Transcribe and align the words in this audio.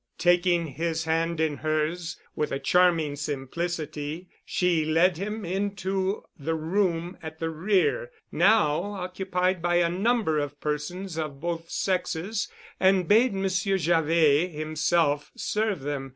Taking 0.17 0.65
his 0.65 1.03
hand 1.03 1.39
in 1.39 1.57
hers, 1.57 2.17
with 2.35 2.51
a 2.51 2.57
charming 2.57 3.15
simplicity, 3.15 4.29
she 4.43 4.83
led 4.83 5.17
him 5.17 5.45
into 5.45 6.23
the 6.39 6.55
room 6.55 7.19
at 7.21 7.37
the 7.37 7.51
rear, 7.51 8.09
now 8.31 8.81
occupied 8.81 9.61
by 9.61 9.75
a 9.75 9.89
number 9.89 10.39
of 10.39 10.59
persons 10.59 11.19
of 11.19 11.39
both 11.39 11.69
sexes, 11.69 12.47
and 12.79 13.07
bade 13.07 13.35
Monsieur 13.35 13.77
Javet 13.77 14.49
himself 14.51 15.29
serve 15.35 15.81
them. 15.81 16.09